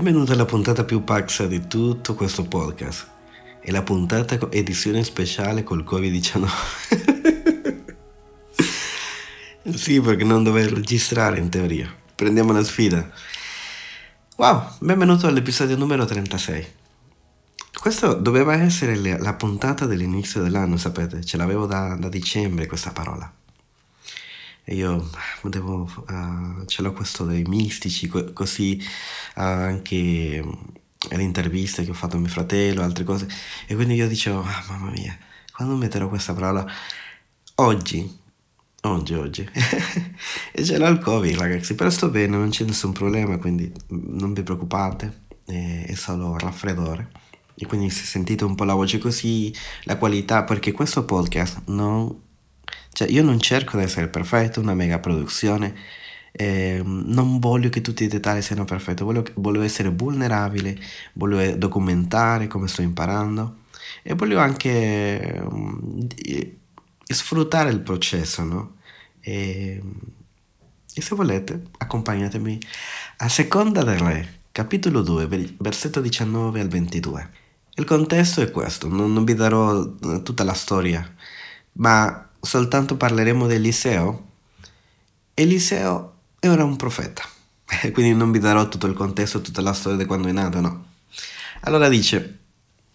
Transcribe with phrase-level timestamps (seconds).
[0.00, 3.06] Benvenuto alla puntata più pazza di tutto questo podcast.
[3.60, 6.48] È la puntata edizione speciale col Covid-19.
[9.76, 11.94] sì, perché non dovevo registrare in teoria.
[12.14, 13.10] Prendiamo la sfida.
[14.36, 16.66] Wow, benvenuto all'episodio numero 36.
[17.78, 21.22] Questo doveva essere la puntata dell'inizio dell'anno, sapete?
[21.22, 23.30] Ce l'avevo da, da dicembre questa parola.
[24.70, 25.04] E io
[25.42, 28.80] devo, uh, ce l'ho questo dei mistici, co- così
[29.34, 30.44] uh, anche
[31.08, 33.26] le interviste che ho fatto a mio fratello, altre cose.
[33.66, 35.18] E quindi io dicevo, ah, mamma mia,
[35.52, 36.64] quando metterò questa parola?
[37.56, 38.16] Oggi,
[38.82, 39.50] oggi, oggi.
[40.52, 44.32] e ce l'ho il Covid, ragazzi, però sto bene, non c'è nessun problema, quindi non
[44.32, 47.10] vi preoccupate, è solo raffreddore.
[47.56, 52.28] E quindi se sentite un po' la voce così, la qualità, perché questo podcast non
[52.92, 55.74] cioè, io non cerco di essere perfetto, una mega produzione,
[56.32, 60.78] eh, non voglio che tutti i dettagli siano perfetti, voglio, voglio essere vulnerabile,
[61.14, 63.58] voglio documentare come sto imparando
[64.02, 66.06] e voglio anche um,
[67.04, 68.76] sfruttare il processo, no?
[69.20, 69.82] E,
[70.94, 72.58] e se volete, accompagnatemi
[73.18, 75.26] a Seconda del Re, capitolo 2,
[75.58, 77.30] versetto 19 al 22.
[77.74, 81.14] Il contesto è questo, non, non vi darò eh, tutta la storia,
[81.72, 84.28] ma soltanto parleremo di Eliseo.
[85.34, 87.22] Eliseo era un profeta,
[87.92, 90.86] quindi non vi darò tutto il contesto, tutta la storia di quando è nato, no.
[91.60, 92.38] Allora dice,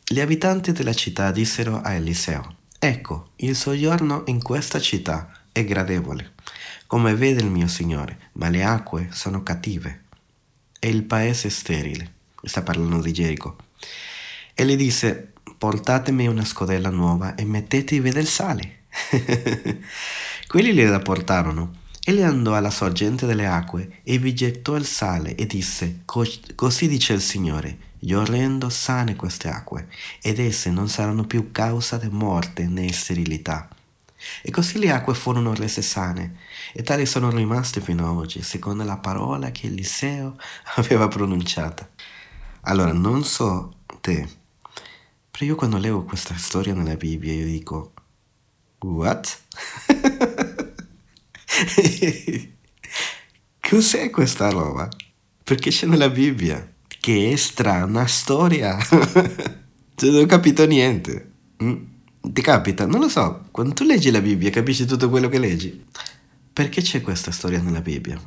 [0.06, 6.34] gli abitanti della città dissero a Eliseo, ecco, il soggiorno in questa città è gradevole,
[6.88, 10.04] come vede il mio Signore, ma le acque sono cattive
[10.80, 12.14] e il paese è sterile.
[12.44, 13.56] Sta parlando di Gerico.
[14.54, 18.84] E gli disse, portatemi una scodella nuova e mettetevi del sale.
[20.48, 21.84] Quelli le portarono.
[22.08, 27.14] Egli andò alla sorgente delle acque e vi gettò il sale e disse, così dice
[27.14, 29.88] il Signore, io rendo sane queste acque,
[30.22, 33.68] ed esse non saranno più causa di morte né sterilità.
[34.44, 36.38] E così le acque furono rese sane,
[36.74, 40.38] e tali sono rimaste fino ad oggi, secondo la parola che Eliseo
[40.78, 41.90] aveva pronunciata.
[42.68, 44.28] Allora, non so te,
[45.32, 47.94] però io quando leggo questa storia nella Bibbia, io dico,
[48.86, 49.42] What?
[53.60, 54.88] Cos'è questa roba?
[55.44, 56.72] Perché c'è nella Bibbia?
[56.88, 58.78] Che strana storia.
[58.80, 61.32] cioè, non ho capito niente.
[61.64, 61.84] Mm?
[62.22, 62.86] Ti capita?
[62.86, 63.48] Non lo so.
[63.50, 65.84] Quando tu leggi la Bibbia capisci tutto quello che leggi.
[66.54, 68.22] Perché c'è questa storia nella Bibbia?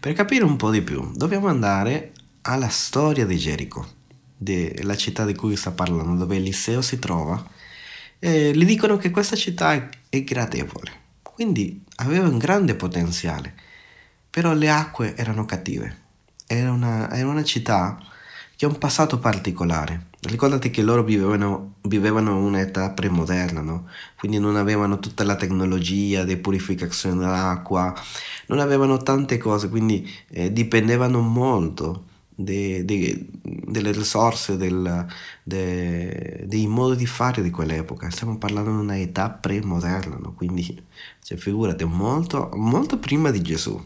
[0.00, 2.10] Per capire un po' di più, dobbiamo andare
[2.42, 3.86] alla storia di Gerico,
[4.36, 7.54] della città di cui sta parlando, dove Eliseo si trova
[8.18, 10.90] eh, gli dicono che questa città è, gradevole,
[11.22, 13.54] quindi aveva un grande potenziale,
[14.30, 16.04] però le acque erano cattive.
[16.46, 17.98] Era una, era una città
[18.56, 20.06] che ha un passato particolare.
[20.20, 23.86] Ricordati che loro vivevano, vivevano un'età premoderna, no?
[24.16, 27.94] quindi non avevano tutta la tecnologia di purificazione dell'acqua,
[28.46, 32.04] non avevano tante cose, quindi eh, dipendevano molto
[32.36, 35.06] de, de, delle risorse, del,
[35.42, 38.10] de, dei modi di fare di quell'epoca.
[38.10, 40.34] Stiamo parlando di un'età premoderna, no?
[40.34, 40.80] quindi
[41.22, 43.82] cioè, figurate, molto, molto prima di Gesù.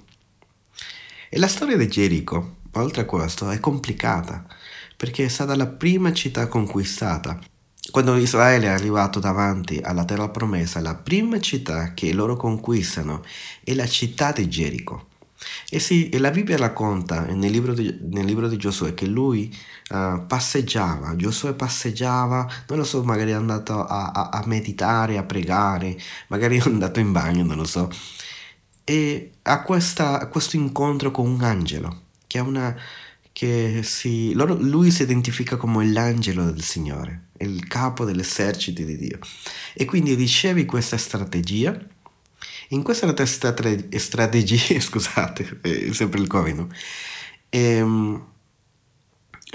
[1.29, 4.45] E la storia di Gerico, oltre a questo, è complicata,
[4.97, 7.39] perché è stata la prima città conquistata.
[7.91, 13.25] Quando Israele è arrivato davanti alla terra promessa, la prima città che loro conquistano
[13.65, 15.10] è la città di Gerico.
[15.69, 19.55] E sì, la Bibbia racconta nel libro di, nel libro di Giosuè che lui
[19.91, 25.23] uh, passeggiava, Giosuè passeggiava, non lo so, magari è andato a, a, a, meditare, a
[25.23, 27.91] pregare, magari è andato in bagno, non lo so,
[28.85, 32.77] e ha questa, questo incontro con un angelo, che è una...
[33.33, 39.19] che si, loro, lui si identifica come l'angelo del Signore, il capo dell'esercito di Dio.
[39.75, 41.79] E quindi ricevi questa strategia
[42.71, 46.67] in questa strategia, scusate, è sempre il Covid?
[47.49, 48.27] Ehm,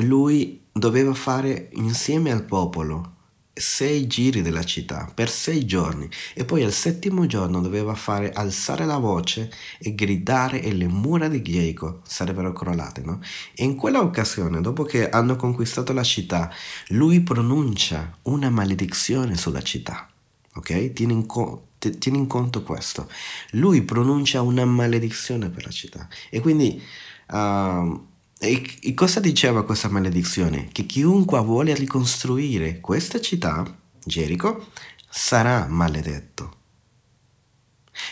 [0.04, 3.14] lui doveva fare insieme al popolo
[3.58, 8.86] sei giri della città per sei giorni e poi al settimo giorno doveva fare alzare
[8.86, 13.02] la voce e gridare e le mura di Geico sarebbero crollate.
[13.02, 13.22] No?
[13.54, 16.52] E in quella occasione, dopo che hanno conquistato la città,
[16.90, 20.10] lui pronuncia una maledizione sulla città.
[20.56, 20.92] Ok?
[20.92, 23.10] Tieni in, co- tieni in conto questo.
[23.52, 26.08] Lui pronuncia una maledizione per la città.
[26.30, 26.82] E quindi,
[27.30, 28.06] uh,
[28.38, 30.68] e, e cosa diceva questa maledizione?
[30.72, 33.66] Che chiunque vuole ricostruire questa città,
[34.04, 34.68] Gerico,
[35.10, 36.54] sarà maledetto.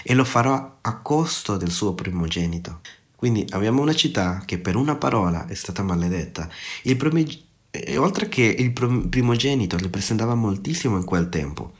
[0.03, 2.79] E lo farà a costo del suo primogenito.
[3.15, 6.49] Quindi abbiamo una città che per una parola è stata maledetta.
[6.83, 11.73] Il primi- e oltre che il primogenito rappresentava moltissimo in quel tempo.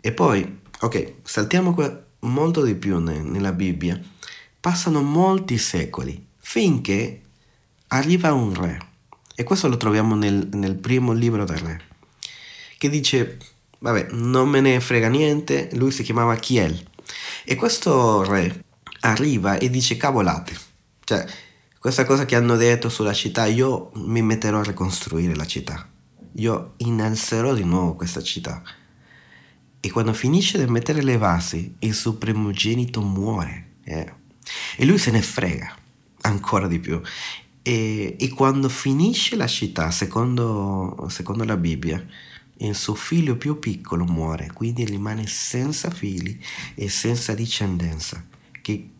[0.00, 1.74] E poi, ok, saltiamo
[2.20, 4.00] molto di più nella Bibbia.
[4.58, 7.22] Passano molti secoli finché
[7.88, 8.88] arriva un re.
[9.34, 11.80] E questo lo troviamo nel, nel primo libro del re.
[12.76, 13.38] Che dice,
[13.78, 16.88] vabbè, non me ne frega niente, lui si chiamava Kiel.
[17.44, 18.64] E questo re
[19.00, 20.56] arriva e dice cavolate.
[21.04, 21.24] Cioè,
[21.78, 25.88] questa cosa che hanno detto sulla città, io mi metterò a ricostruire la città.
[26.34, 28.62] Io innalzerò di nuovo questa città.
[29.80, 33.76] E quando finisce di mettere le vasi, il suo primogenito muore.
[33.84, 34.12] Eh.
[34.76, 35.74] E lui se ne frega
[36.22, 37.00] ancora di più.
[37.62, 42.04] E, e quando finisce la città, secondo, secondo la Bibbia,
[42.58, 46.38] il suo figlio più piccolo muore, quindi rimane senza figli
[46.74, 48.22] e senza discendenza,
[48.60, 48.90] che,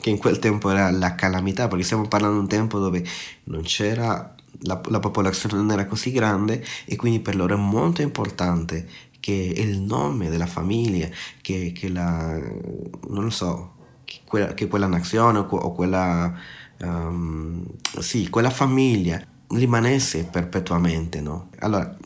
[0.00, 3.04] che in quel tempo era la calamità, perché stiamo parlando di un tempo dove
[3.44, 8.02] non c'era, la, la popolazione non era così grande e quindi per loro è molto
[8.02, 8.88] importante
[9.20, 11.08] che il nome della famiglia,
[11.40, 13.74] che, che la, non lo so,
[14.04, 16.34] che quella, che quella nazione o quella,
[16.78, 17.64] um,
[18.00, 21.50] sì, quella famiglia rimanesse perpetuamente, no?
[21.58, 21.96] Allora,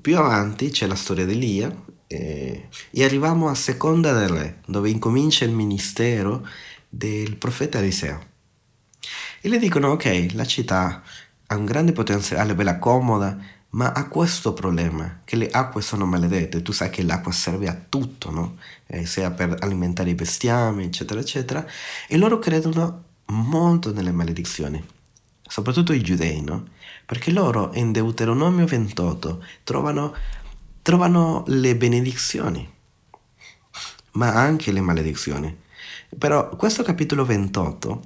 [0.00, 4.90] più avanti c'è la storia di Elia eh, e arriviamo a Seconda del Re, dove
[4.90, 6.46] incomincia il ministero
[6.88, 8.34] del profeta Eliseo.
[9.40, 11.02] E le dicono, ok, la città
[11.46, 13.38] ha un grande potenziale, bella comoda,
[13.70, 16.62] ma ha questo problema, che le acque sono maledette.
[16.62, 18.56] Tu sai che l'acqua serve a tutto, no?
[18.86, 21.66] Eh, sia per alimentare i bestiame, eccetera, eccetera.
[22.08, 24.82] E loro credono molto nelle maledizioni,
[25.42, 26.68] soprattutto i giudei, no?
[27.04, 30.14] Perché loro in Deuteronomio 28 trovano,
[30.82, 32.68] trovano le benedizioni,
[34.12, 35.64] ma anche le maledizioni.
[36.16, 38.02] Però questo capitolo 28,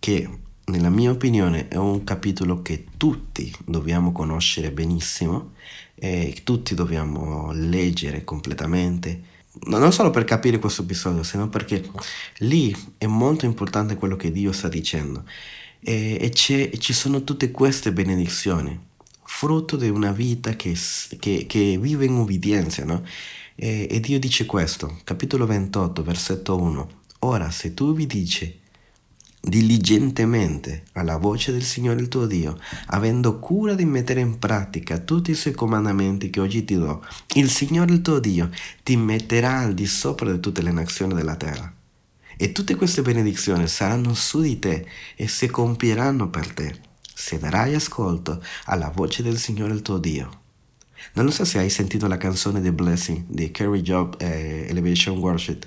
[0.00, 5.52] che nella mia opinione è un capitolo che tutti dobbiamo conoscere benissimo
[5.94, 9.22] e tutti dobbiamo leggere completamente,
[9.66, 11.88] non solo per capire questo episodio, sino perché
[12.38, 15.24] lì è molto importante quello che Dio sta dicendo.
[15.80, 18.78] E, e ci sono tutte queste benedizioni,
[19.22, 20.76] frutto di una vita che,
[21.18, 23.04] che, che vive in ubbidienza, no?
[23.54, 26.88] E, e, Dio dice questo, capitolo 28, versetto 1,
[27.20, 28.64] ora se tu vi dici
[29.46, 35.30] diligentemente alla voce del Signore il tuo Dio, avendo cura di mettere in pratica tutti
[35.30, 37.04] i suoi comandamenti che oggi ti do,
[37.34, 38.50] il Signore il tuo Dio
[38.82, 41.72] ti metterà al di sopra di tutte le nazioni della terra.
[42.36, 44.84] E tutte queste benedizioni saranno su di te
[45.14, 46.74] e si compieranno per te,
[47.14, 50.42] se darai ascolto alla voce del Signore il tuo Dio.
[51.12, 55.66] Non so se hai sentito la canzone The Blessing di Carrie Job e Elevation Worship.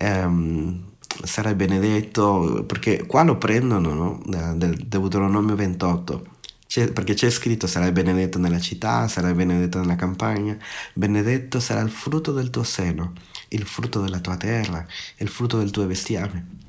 [0.00, 4.54] Um, sarai benedetto, perché qua lo prendono no?
[4.56, 6.32] del Deuteronomio 28.
[6.66, 10.56] C'è, perché c'è scritto sarai benedetto nella città, sarai benedetto nella campagna,
[10.92, 13.12] benedetto sarà il frutto del tuo seno
[13.54, 14.84] il frutto della tua terra,
[15.18, 16.62] il frutto del tuo bestiame.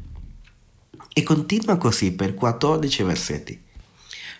[1.13, 3.61] E continua così per 14 versetti.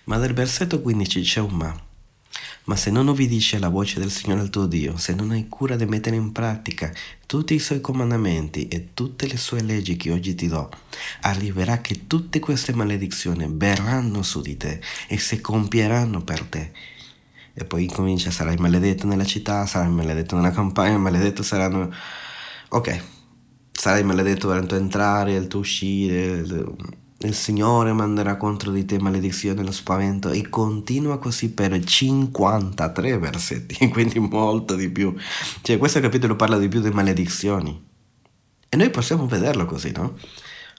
[0.06, 1.85] Ma nel versetto 15 c'è un ma.
[2.66, 5.76] Ma se non obbedisci alla voce del Signore il tuo Dio, se non hai cura
[5.76, 6.92] di mettere in pratica
[7.28, 10.72] tutti i suoi comandamenti e tutte le sue leggi che oggi ti do,
[11.22, 16.72] arriverà che tutte queste maledizioni verranno su di te e si compieranno per te.
[17.54, 21.94] E poi comincia, sarai maledetto nella città, sarai maledetto nella campagna, maledetto saranno
[22.70, 23.04] ok,
[23.72, 26.96] sarai maledetto il tuo entrare, il tuo uscire, il
[27.34, 33.88] Signore manderà contro di te maledizione e lo spavento e continua così per 53 versetti,
[33.90, 35.16] quindi molto di più.
[35.62, 37.84] Cioè questo capitolo parla di più di maledizioni.
[38.68, 40.18] E noi possiamo vederlo così, no?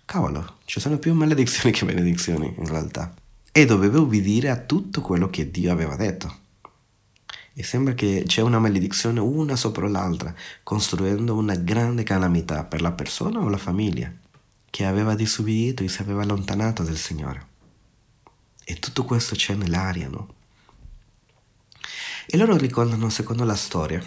[0.04, 3.12] Cavolo, ci sono più maledizioni che benedizioni in realtà.
[3.50, 6.44] E dovevo ubbidire a tutto quello che Dio aveva detto.
[7.54, 12.92] E sembra che c'è una maledizione una sopra l'altra, costruendo una grande calamità per la
[12.92, 14.12] persona o la famiglia
[14.76, 17.46] che aveva disubbidito e si aveva allontanato dal Signore.
[18.62, 20.34] E tutto questo c'è nell'aria, no?
[22.26, 24.04] E loro ricordano, secondo la storia,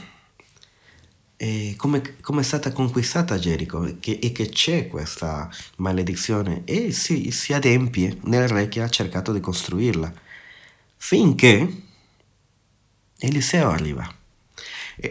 [1.75, 7.31] come, come, è stata conquistata Gerico e che, e che c'è questa maledizione e si,
[7.31, 10.13] si adempie nel re che ha cercato di costruirla.
[10.97, 11.81] Finché
[13.17, 14.07] Eliseo arriva.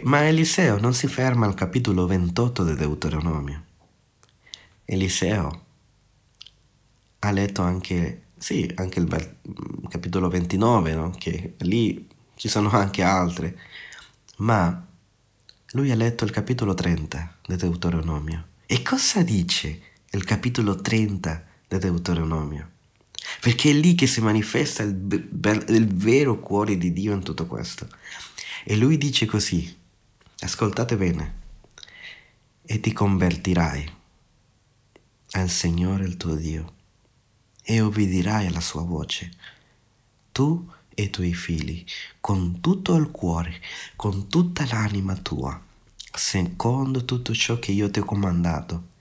[0.02, 3.66] Ma Eliseo non si ferma al capitolo 28 del Deuteronomio.
[4.90, 5.66] Eliseo
[7.18, 9.36] ha letto anche, sì, anche il
[9.90, 11.10] capitolo 29, no?
[11.10, 13.58] che lì ci sono anche altre,
[14.38, 14.86] ma
[15.72, 18.46] lui ha letto il capitolo 30 del Deuteronomio.
[18.64, 19.80] E cosa dice
[20.10, 22.70] il capitolo 30 del Deuteronomio.
[23.42, 25.28] Perché è lì che si manifesta il,
[25.68, 27.86] il vero cuore di Dio in tutto questo.
[28.64, 29.76] E lui dice così,
[30.38, 31.34] ascoltate bene,
[32.64, 33.96] e ti convertirai
[35.32, 36.74] al Signore il tuo Dio
[37.62, 39.30] e obbedirai alla sua voce,
[40.32, 41.84] tu e i tuoi figli,
[42.18, 43.60] con tutto il cuore,
[43.94, 45.60] con tutta l'anima tua,
[46.12, 48.96] secondo tutto ciò che io ti ho comandato.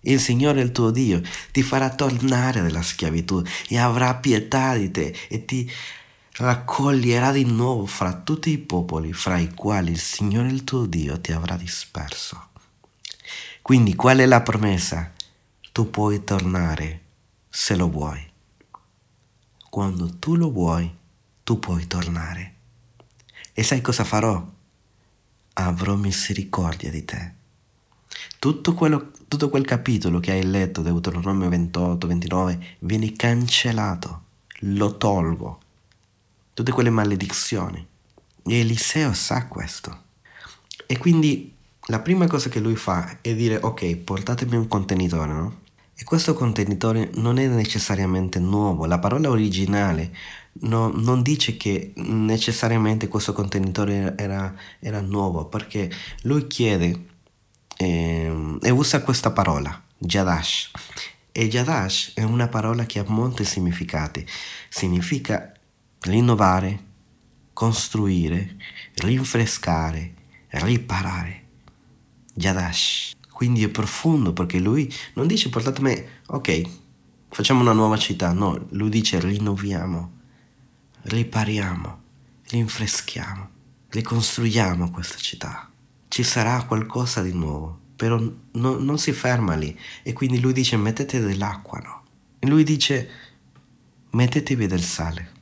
[0.00, 5.16] Il Signore il tuo Dio ti farà tornare dalla schiavitù e avrà pietà di te
[5.28, 5.68] e ti
[6.36, 11.20] raccoglierà di nuovo fra tutti i popoli fra i quali il Signore il tuo Dio
[11.20, 12.48] ti avrà disperso.
[13.62, 15.13] Quindi qual è la promessa?
[15.74, 17.00] Tu puoi tornare
[17.48, 18.24] se lo vuoi.
[19.68, 20.88] Quando tu lo vuoi,
[21.42, 22.54] tu puoi tornare.
[23.52, 24.40] E sai cosa farò?
[25.54, 27.34] Avrò misericordia di te.
[28.38, 34.22] Tutto, quello, tutto quel capitolo che hai letto, Deuteronomio 28, 29, viene cancellato.
[34.60, 35.58] Lo tolgo
[36.52, 37.84] tutte quelle maledizioni.
[38.44, 40.02] E Eliseo sa questo.
[40.86, 41.52] E quindi
[41.86, 45.62] la prima cosa che lui fa è dire ok, portatemi un contenitore, no?
[45.96, 50.12] E questo contenitore non è necessariamente nuovo, la parola originale
[50.62, 55.90] no, non dice che necessariamente questo contenitore era, era nuovo, perché
[56.22, 57.06] lui chiede
[57.76, 60.70] eh, e usa questa parola, Jadash.
[61.32, 64.24] E Jadash è una parola che ha molti significati.
[64.68, 65.52] Significa
[66.00, 66.84] rinnovare,
[67.52, 68.56] costruire,
[68.96, 70.14] rinfrescare,
[70.48, 71.42] riparare.
[72.34, 73.14] Yadash.
[73.34, 76.62] Quindi è profondo perché lui non dice portatemi, ok,
[77.30, 80.12] facciamo una nuova città, no, lui dice rinnoviamo,
[81.02, 82.02] ripariamo,
[82.50, 83.48] rinfreschiamo,
[83.88, 85.68] ricostruiamo questa città.
[86.06, 88.20] Ci sarà qualcosa di nuovo, però
[88.52, 92.04] no, non si ferma lì e quindi lui dice mettete dell'acqua, no?
[92.38, 93.10] E lui dice
[94.10, 95.32] mettetevi del sale.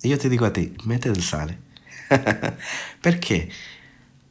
[0.00, 1.62] E io ti dico a te, mette del sale.
[3.00, 3.48] Perché?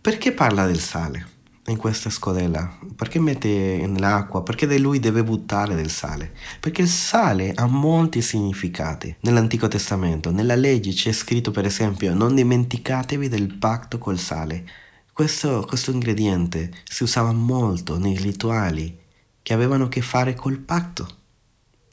[0.02, 1.38] Perché parla del sale
[1.72, 2.78] in questa scodella?
[2.96, 3.50] Perché mette
[3.88, 4.44] nell'acqua?
[4.44, 6.34] Perché lui deve buttare del sale?
[6.60, 9.16] Perché il sale ha molti significati.
[9.22, 14.66] Nell'Antico Testamento, nella legge c'è scritto per esempio non dimenticatevi del patto col sale.
[15.14, 18.98] Questo, questo ingrediente si usava molto nei rituali
[19.42, 21.08] che avevano a che fare col patto,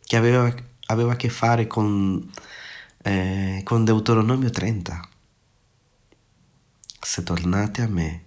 [0.04, 0.52] che aveva,
[0.86, 2.30] aveva a che fare con
[3.06, 5.08] eh, con Deuteronomio 30.
[7.00, 8.24] Se tornate a me,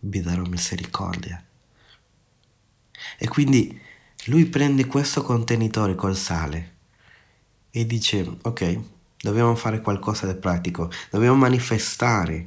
[0.00, 1.42] vi darò misericordia.
[3.18, 3.80] E quindi
[4.26, 6.76] lui prende questo contenitore col sale
[7.70, 8.80] e dice, ok,
[9.20, 12.46] dobbiamo fare qualcosa di pratico, dobbiamo manifestare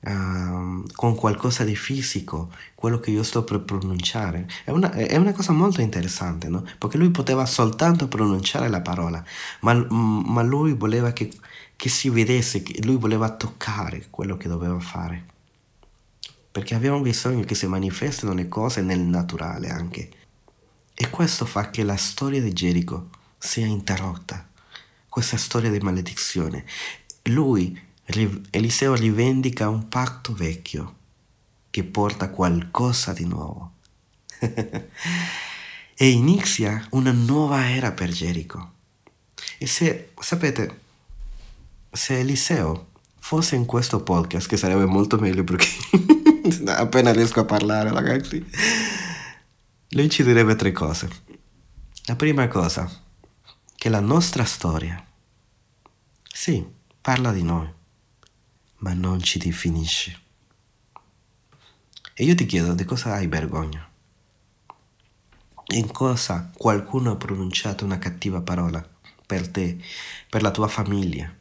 [0.00, 4.48] uh, con qualcosa di fisico quello che io sto per pronunciare.
[4.64, 6.64] È una, è una cosa molto interessante, no?
[6.78, 9.22] Perché lui poteva soltanto pronunciare la parola,
[9.60, 11.30] ma, ma lui voleva che,
[11.76, 15.26] che si vedesse, lui voleva toccare quello che doveva fare.
[16.52, 20.10] Perché abbiamo bisogno che si manifestino le cose nel naturale anche.
[20.94, 24.48] E questo fa che la storia di Gerico sia interrotta,
[25.08, 26.64] questa storia di maledizione.
[27.24, 27.88] Lui
[28.50, 30.96] Eliseo rivendica un patto vecchio
[31.70, 33.72] che porta qualcosa di nuovo.
[35.94, 38.72] e inizia una nuova era per Gerico.
[39.58, 40.80] E se, sapete,
[41.92, 42.88] se Eliseo
[43.18, 45.68] fosse in questo podcast, che sarebbe molto meglio perché
[46.66, 48.44] appena riesco a parlare, ragazzi,
[49.90, 51.08] lui ci direbbe tre cose.
[52.06, 52.90] La prima cosa,
[53.76, 55.04] che la nostra storia,
[56.22, 56.66] sì,
[57.00, 57.78] parla di noi
[58.80, 60.20] ma non ci definisce.
[62.14, 63.88] E io ti chiedo di cosa hai vergogna?
[65.72, 68.86] In cosa qualcuno ha pronunciato una cattiva parola
[69.26, 69.78] per te,
[70.28, 71.32] per la tua famiglia?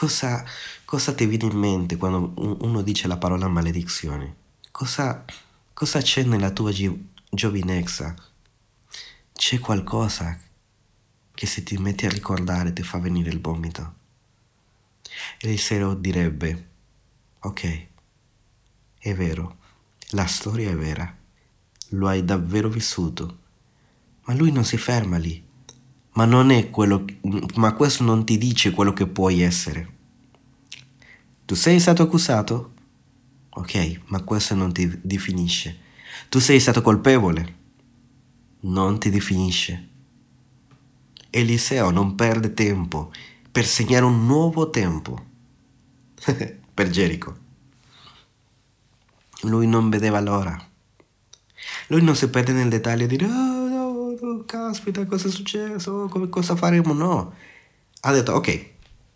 [0.00, 0.42] Cosa,
[0.86, 2.32] cosa ti viene in mente quando
[2.64, 4.34] uno dice la parola maledizione?
[4.70, 5.26] Cosa,
[5.74, 8.14] cosa c'è nella tua gi- giovinezza?
[9.30, 10.40] C'è qualcosa
[11.34, 13.94] che se ti metti a ricordare ti fa venire il vomito?
[15.40, 16.68] Eliseo direbbe,
[17.40, 17.86] ok,
[19.00, 19.58] è vero,
[20.12, 21.14] la storia è vera,
[21.88, 23.38] lo hai davvero vissuto,
[24.22, 25.46] ma lui non si ferma lì,
[26.12, 27.04] ma non è quello,
[27.56, 29.98] ma questo non ti dice quello che puoi essere.
[31.44, 32.74] Tu sei stato accusato?
[33.50, 35.78] Ok, ma questo non ti definisce.
[36.28, 37.56] Tu sei stato colpevole?
[38.60, 39.88] Non ti definisce.
[41.30, 43.12] Eliseo non perde tempo
[43.50, 45.26] per segnare un nuovo tempo
[46.74, 47.36] per Gerico.
[49.42, 50.68] Lui non vedeva l'ora.
[51.88, 53.49] Lui non si perde nel dettaglio di oh,
[54.22, 56.08] oh, caspita, cosa è successo?
[56.10, 56.92] Come, cosa faremo?
[56.92, 57.32] No.
[58.02, 58.68] Ha detto, ok,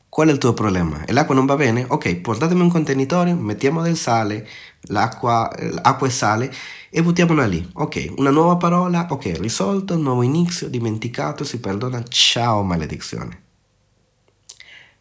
[0.09, 1.05] qual è il tuo problema?
[1.05, 1.85] E l'acqua non va bene?
[1.89, 4.49] Ok, portatemi un contenitore, mettiamo del sale,
[4.83, 5.51] l'acqua,
[5.83, 6.55] acqua e sale
[6.91, 7.69] e buttiamola lì.
[7.75, 13.43] Ok, una nuova parola, ok, risolto, nuovo inizio, dimenticato, si perdona, ciao maledizione.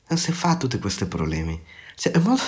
[0.08, 1.62] Non si fa tutti questi problemi.
[1.96, 2.44] Cioè, molto...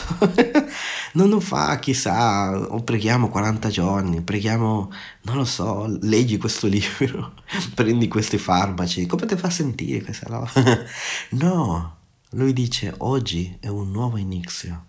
[1.13, 7.33] non lo fa, chissà, o preghiamo 40 giorni, preghiamo, non lo so, leggi questo libro,
[7.73, 10.51] prendi questi farmaci, come ti fa sentire questa roba?
[11.31, 11.97] no,
[12.31, 14.85] lui dice oggi è un nuovo inizio,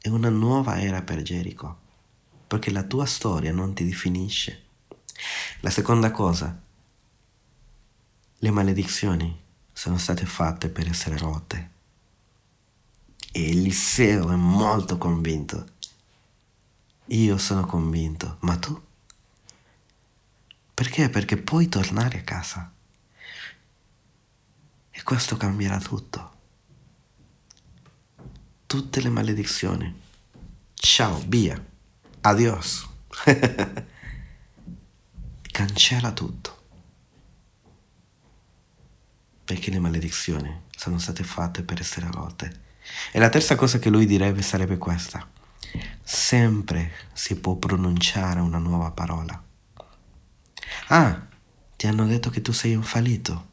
[0.00, 1.78] è una nuova era per Gerico,
[2.46, 4.64] perché la tua storia non ti definisce.
[5.60, 6.58] La seconda cosa,
[8.42, 9.38] le maledizioni
[9.72, 11.70] sono state fatte per essere rotte.
[13.32, 15.66] E Eliseo è molto convinto.
[17.06, 18.80] Io sono convinto, ma tu?
[20.74, 21.08] Perché?
[21.10, 22.72] Perché puoi tornare a casa.
[24.90, 26.38] E questo cambierà tutto.
[28.66, 30.00] Tutte le maledizioni.
[30.74, 31.62] Ciao, via.
[32.22, 32.88] Adios.
[35.50, 36.58] Cancella tutto.
[39.44, 42.68] Perché le maledizioni sono state fatte per essere rotte.
[43.12, 45.28] E la terza cosa che lui direbbe sarebbe questa.
[46.02, 49.42] Sempre si può pronunciare una nuova parola.
[50.88, 51.26] Ah,
[51.76, 53.48] ti hanno detto che tu sei un fallito.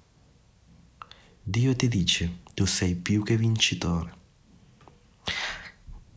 [1.43, 4.15] Dio ti dice, tu sei più che vincitore.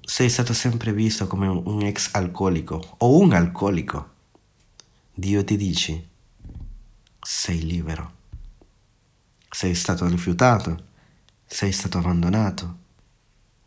[0.00, 4.14] Sei stato sempre visto come un ex alcolico o un alcolico.
[5.14, 6.08] Dio ti dice,
[7.20, 8.18] sei libero.
[9.50, 10.84] Sei stato rifiutato,
[11.44, 12.78] sei stato abbandonato.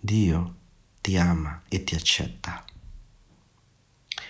[0.05, 0.55] Dio
[0.99, 2.65] ti ama e ti accetta.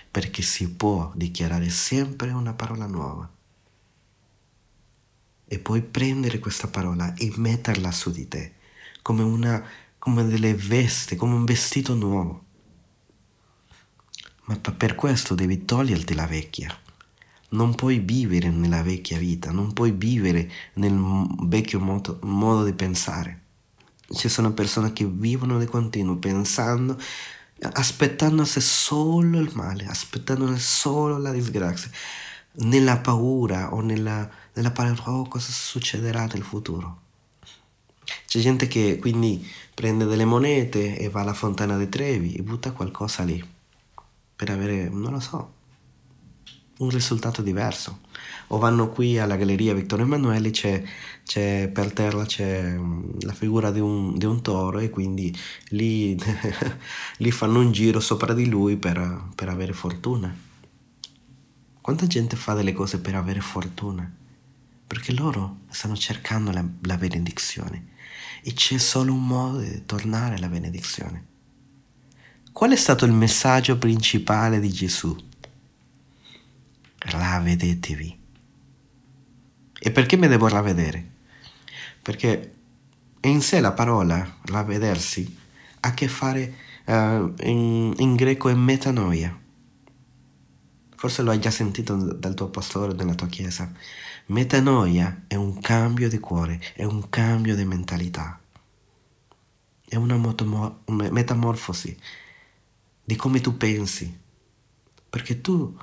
[0.08, 3.28] Perché si può dichiarare sempre una parola nuova
[5.46, 8.54] e puoi prendere questa parola e metterla su di te
[9.02, 9.66] come una
[9.98, 12.44] come delle vesti, come un vestito nuovo.
[14.44, 16.72] Ma per questo devi toglierti la vecchia.
[17.48, 23.43] Non puoi vivere nella vecchia vita, non puoi vivere nel vecchio modo, modo di pensare.
[24.14, 26.98] Ci sono persone che vivono di continuo pensando,
[27.60, 31.90] aspettandosi solo il male, aspettando solo la disgrazia,
[32.52, 37.00] nella paura o nella nella parola oh, cosa succederà nel futuro.
[38.26, 42.72] C'è gente che quindi prende delle monete e va alla fontana dei Trevi e butta
[42.72, 43.42] qualcosa lì
[44.36, 45.52] per avere, non lo so,
[46.78, 48.00] un risultato diverso.
[48.48, 50.82] O vanno qui alla galleria Vittorio Emanuele, c'è,
[51.24, 55.34] c'è per terra c'è mm, la figura di un, di un toro e quindi
[55.68, 56.18] lì,
[57.18, 60.34] lì, fanno un giro sopra di lui per, per avere fortuna.
[61.80, 64.22] Quanta gente fa delle cose per avere fortuna?
[64.86, 67.88] perché loro stanno cercando la, la benedizione
[68.42, 71.26] e c'è solo un modo di tornare alla benedizione.
[72.52, 75.16] Qual è stato il messaggio principale di Gesù?
[77.04, 78.18] Ravedetevi.
[79.78, 81.12] E perché mi devo ravvedere?
[82.00, 82.54] Perché
[83.22, 85.38] in sé la parola ravvedersi
[85.80, 86.54] ha a che fare
[86.86, 89.40] uh, in, in greco è metanoia.
[90.96, 93.70] Forse lo hai già sentito dal tuo pastore nella tua chiesa.
[94.26, 98.40] Metanoia è un cambio di cuore, è un cambio di mentalità,
[99.86, 100.18] è una
[100.86, 101.98] metamorfosi
[103.04, 104.18] di come tu pensi,
[105.10, 105.78] perché tu,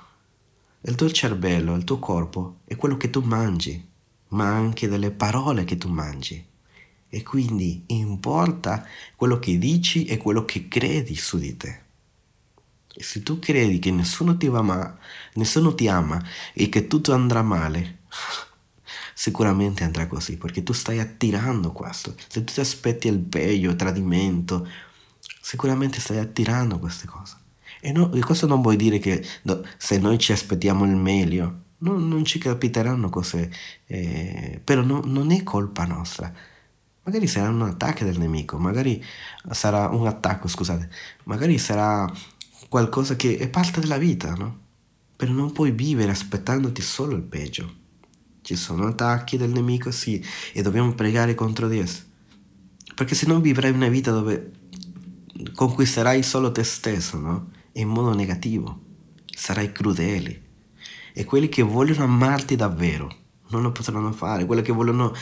[0.84, 3.88] il tuo cervello, il tuo corpo è quello che tu mangi,
[4.30, 6.44] ma anche delle parole che tu mangi.
[7.08, 11.82] E quindi importa quello che dici e quello che credi su di te.
[12.94, 14.98] E se tu credi che nessuno ti, ama,
[15.36, 16.22] nessuno ti ama
[16.54, 18.00] e che tutto andrà male,
[19.14, 22.16] sicuramente andrà così, perché tu stai attirando questo.
[22.28, 24.68] Se tu ti aspetti il peggio, il tradimento,
[25.42, 27.41] sicuramente stai attirando queste cose.
[27.82, 31.98] E, no, questo non vuol dire che no, se noi ci aspettiamo il meglio, no,
[31.98, 33.52] non ci capiteranno cose,
[33.88, 36.32] eh, però non è colpa nostra.
[37.04, 39.04] Magari sarà un attacco del nemico, magari
[39.50, 40.90] sarà un attacco, scusate,
[41.24, 42.08] magari sarà
[42.70, 44.60] qualcosa che è parte della vita, no?
[45.16, 47.80] Però non puoi vivere aspettandoti solo il peggio.
[48.42, 52.04] Ci sono attacchi del nemico, sì, e dobbiamo pregare contro di essi.
[52.94, 54.52] Perché se no vivrai una vita dove
[55.56, 57.50] conquisterai solo te stesso, no?
[57.74, 58.80] In modo negativo.
[59.26, 60.50] Sarai crudele.
[61.14, 64.46] E quelli che vogliono amarti davvero non lo potranno fare.
[64.46, 65.14] Quelli che vogliono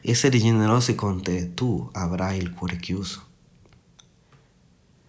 [0.00, 3.26] essere generosi con te, tu avrai il cuore chiuso.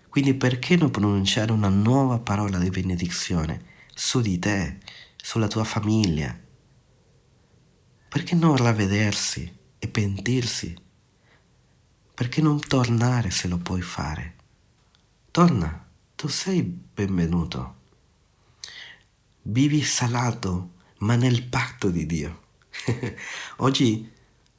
[0.10, 3.64] Quindi perché non pronunciare una nuova parola di benedizione
[3.94, 4.80] su di te,
[5.16, 6.36] sulla tua famiglia,
[8.10, 10.76] Perché non ravvedersi e pentirsi?
[12.16, 14.36] Perché non tornare se lo puoi fare?
[15.30, 15.89] Torna,
[16.20, 17.76] tu sei benvenuto.
[19.44, 22.42] Vivi salato, ma nel patto di Dio.
[23.60, 24.12] Oggi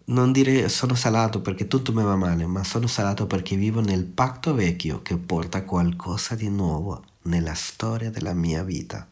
[0.04, 4.06] non dire sono salato perché tutto mi va male, ma sono salato perché vivo nel
[4.06, 9.06] patto vecchio che porta qualcosa di nuovo nella storia della mia vita.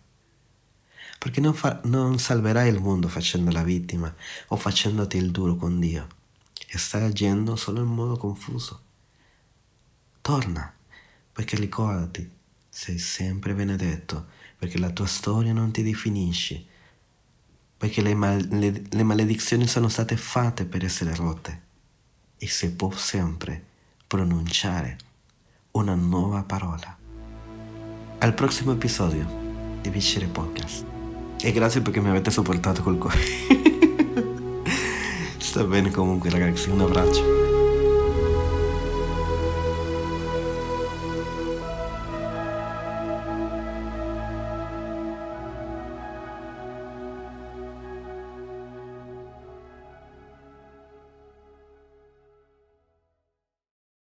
[1.19, 4.11] Perché non, fa, non salverai il mondo facendo la vittima
[4.47, 6.07] o facendoti il duro con Dio.
[6.67, 8.81] E stai agendo solo in modo confuso.
[10.23, 10.73] Torna,
[11.31, 12.37] perché ricordati,
[12.79, 16.65] sei sempre benedetto, perché la tua storia non ti definisce,
[17.77, 21.63] perché le, mal- le, le maledizioni sono state fatte per essere rotte
[22.39, 23.61] e si può sempre
[24.07, 24.97] pronunciare
[25.73, 26.97] una nuova parola.
[28.19, 29.27] Al prossimo episodio
[29.81, 30.85] di Vicere Podcast.
[31.41, 33.19] E grazie perché mi avete sopportato col cuore.
[35.37, 37.48] Sta bene comunque ragazzi, un abbraccio.